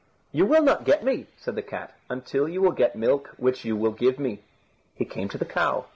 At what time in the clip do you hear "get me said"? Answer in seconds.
0.83-1.53